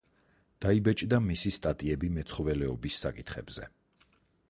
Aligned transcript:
დაიბეჭდა 0.65 1.19
მისი 1.27 1.53
სტატიები 1.59 2.11
მეცხოველეობის 2.17 3.01
საკითხებზე. 3.07 3.73